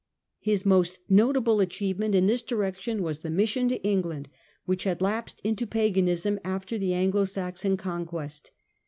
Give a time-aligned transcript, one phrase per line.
[0.39, 4.29] His most notable achieve j ment in this direction was the mission to England,
[4.65, 8.49] which had lapsed into paganism after the Anglo Saxon conquest.